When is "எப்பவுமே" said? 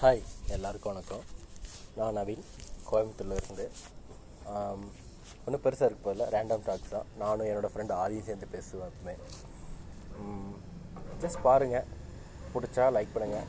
8.90-9.14